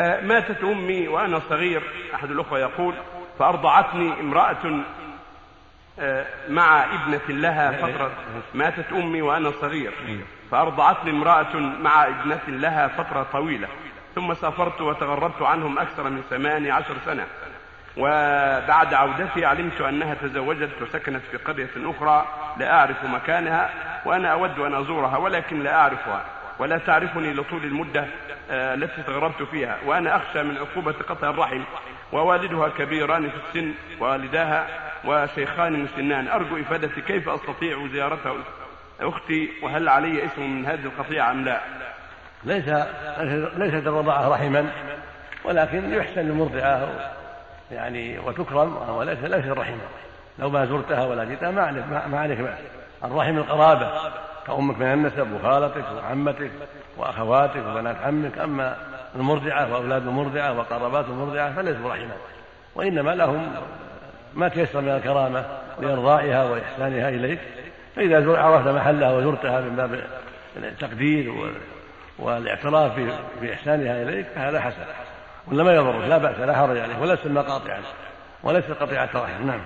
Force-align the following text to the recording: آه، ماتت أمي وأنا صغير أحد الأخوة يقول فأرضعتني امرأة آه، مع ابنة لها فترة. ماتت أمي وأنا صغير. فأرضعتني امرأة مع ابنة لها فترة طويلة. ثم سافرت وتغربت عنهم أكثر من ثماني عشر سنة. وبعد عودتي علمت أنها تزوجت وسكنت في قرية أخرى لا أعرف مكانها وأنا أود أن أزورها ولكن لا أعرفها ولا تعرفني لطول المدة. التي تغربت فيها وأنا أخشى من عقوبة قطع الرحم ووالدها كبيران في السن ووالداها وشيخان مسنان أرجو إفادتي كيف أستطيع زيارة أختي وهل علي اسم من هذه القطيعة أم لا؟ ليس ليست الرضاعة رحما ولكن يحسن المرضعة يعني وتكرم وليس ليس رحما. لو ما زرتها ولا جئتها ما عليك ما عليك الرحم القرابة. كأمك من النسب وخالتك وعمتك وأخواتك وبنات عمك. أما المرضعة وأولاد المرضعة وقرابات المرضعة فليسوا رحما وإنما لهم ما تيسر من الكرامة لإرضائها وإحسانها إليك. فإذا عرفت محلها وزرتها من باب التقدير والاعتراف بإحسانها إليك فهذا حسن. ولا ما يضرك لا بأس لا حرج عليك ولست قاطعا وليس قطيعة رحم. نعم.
آه، 0.00 0.20
ماتت 0.20 0.64
أمي 0.64 1.08
وأنا 1.08 1.38
صغير 1.48 1.82
أحد 2.14 2.30
الأخوة 2.30 2.58
يقول 2.58 2.94
فأرضعتني 3.38 4.20
امرأة 4.20 4.80
آه، 6.00 6.26
مع 6.48 6.84
ابنة 6.84 7.20
لها 7.28 7.72
فترة. 7.72 8.10
ماتت 8.54 8.92
أمي 8.92 9.22
وأنا 9.22 9.50
صغير. 9.50 9.92
فأرضعتني 10.50 11.10
امرأة 11.10 11.56
مع 11.56 12.06
ابنة 12.06 12.40
لها 12.48 12.88
فترة 12.88 13.26
طويلة. 13.32 13.68
ثم 14.14 14.34
سافرت 14.34 14.80
وتغربت 14.80 15.42
عنهم 15.42 15.78
أكثر 15.78 16.02
من 16.10 16.22
ثماني 16.30 16.70
عشر 16.70 16.94
سنة. 17.06 17.26
وبعد 17.96 18.94
عودتي 18.94 19.44
علمت 19.44 19.80
أنها 19.80 20.14
تزوجت 20.14 20.82
وسكنت 20.82 21.22
في 21.30 21.36
قرية 21.36 21.70
أخرى 21.76 22.26
لا 22.58 22.72
أعرف 22.78 23.04
مكانها 23.04 23.70
وأنا 24.04 24.32
أود 24.32 24.58
أن 24.58 24.74
أزورها 24.74 25.16
ولكن 25.16 25.62
لا 25.62 25.74
أعرفها 25.74 26.24
ولا 26.58 26.78
تعرفني 26.78 27.32
لطول 27.32 27.64
المدة. 27.64 28.06
التي 28.50 29.02
تغربت 29.02 29.42
فيها 29.42 29.78
وأنا 29.86 30.16
أخشى 30.16 30.42
من 30.42 30.56
عقوبة 30.56 30.92
قطع 30.92 31.30
الرحم 31.30 31.62
ووالدها 32.12 32.68
كبيران 32.68 33.30
في 33.30 33.36
السن 33.36 33.74
ووالداها 34.00 34.66
وشيخان 35.04 35.72
مسنان 35.82 36.28
أرجو 36.28 36.60
إفادتي 36.60 37.00
كيف 37.00 37.28
أستطيع 37.28 37.88
زيارة 37.92 38.36
أختي 39.00 39.50
وهل 39.62 39.88
علي 39.88 40.24
اسم 40.24 40.42
من 40.42 40.66
هذه 40.66 40.84
القطيعة 40.84 41.30
أم 41.30 41.44
لا؟ 41.44 41.60
ليس 42.44 42.68
ليست 43.56 43.86
الرضاعة 43.86 44.28
رحما 44.28 44.70
ولكن 45.44 45.94
يحسن 45.94 46.20
المرضعة 46.20 46.88
يعني 47.70 48.18
وتكرم 48.18 48.88
وليس 48.88 49.18
ليس 49.18 49.46
رحما. 49.46 49.80
لو 50.38 50.50
ما 50.50 50.66
زرتها 50.66 51.06
ولا 51.06 51.24
جئتها 51.24 51.50
ما 51.50 51.62
عليك 51.62 51.84
ما 51.86 52.20
عليك 52.20 52.38
الرحم 53.04 53.38
القرابة. 53.38 53.90
كأمك 54.46 54.78
من 54.78 54.92
النسب 54.92 55.32
وخالتك 55.32 55.84
وعمتك 55.96 56.50
وأخواتك 56.96 57.62
وبنات 57.66 57.96
عمك. 57.96 58.38
أما 58.38 58.76
المرضعة 59.14 59.72
وأولاد 59.72 60.06
المرضعة 60.06 60.58
وقرابات 60.58 61.04
المرضعة 61.04 61.54
فليسوا 61.54 61.90
رحما 61.90 62.16
وإنما 62.74 63.10
لهم 63.10 63.52
ما 64.34 64.48
تيسر 64.48 64.80
من 64.80 64.88
الكرامة 64.88 65.44
لإرضائها 65.80 66.44
وإحسانها 66.44 67.08
إليك. 67.08 67.40
فإذا 67.96 68.38
عرفت 68.38 68.68
محلها 68.68 69.12
وزرتها 69.12 69.60
من 69.60 69.76
باب 69.76 70.00
التقدير 70.56 71.34
والاعتراف 72.18 72.92
بإحسانها 73.40 74.02
إليك 74.02 74.26
فهذا 74.34 74.60
حسن. 74.60 74.84
ولا 75.46 75.62
ما 75.62 75.74
يضرك 75.74 76.08
لا 76.08 76.18
بأس 76.18 76.38
لا 76.38 76.56
حرج 76.56 76.78
عليك 76.78 76.96
ولست 77.00 77.26
قاطعا 77.26 77.80
وليس 78.42 78.64
قطيعة 78.64 79.10
رحم. 79.14 79.46
نعم. 79.46 79.60